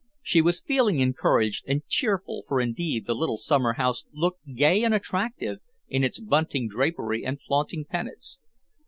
[0.23, 4.95] She was feeling encouraged and cheerful for indeed the little summer house looked gay and
[4.95, 8.39] attractive in its bunting drapery and flaunting pennants.